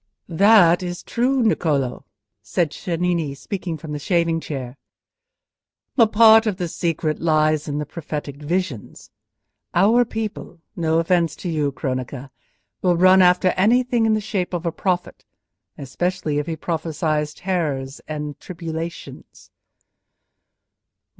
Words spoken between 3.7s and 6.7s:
from the shaving chair, "but part of the